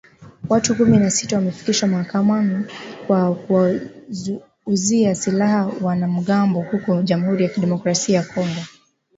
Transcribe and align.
Watu 0.49 0.75
kumi 0.77 0.97
na 0.97 1.09
sita 1.11 1.35
wamefikishwa 1.35 1.89
mahakamani 1.89 2.65
kwa 3.07 3.35
kuwauzia 3.35 5.15
silaha 5.15 5.71
wanamgambo 5.81 6.61
huko 6.61 7.01
jamuhuri 7.01 7.43
ya 7.43 7.49
kidemokrasaia 7.49 8.17
ya 8.19 8.23
Kongo 8.25 8.61